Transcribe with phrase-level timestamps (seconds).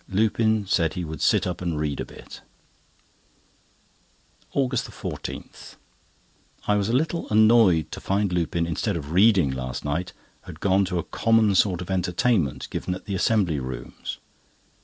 [0.09, 2.41] Lupin said he would sit up and read a bit.
[4.53, 10.11] AUGUST 14.—I was a little annoyed to find Lupin, instead of reading last night,
[10.45, 14.17] had gone to a common sort of entertainment, given at the Assembly Rooms.